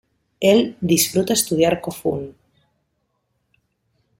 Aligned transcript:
Él 0.39 0.77
disfruta 0.81 1.33
estudiar 1.33 1.79
Kofun. 1.79 2.35